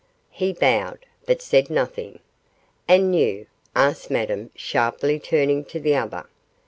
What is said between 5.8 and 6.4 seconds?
other.